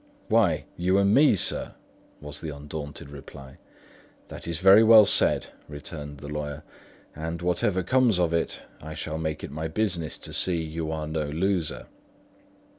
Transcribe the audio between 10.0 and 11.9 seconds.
to see you are no loser."